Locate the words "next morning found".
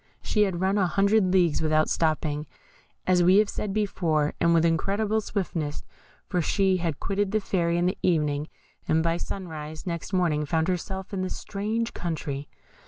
9.85-10.69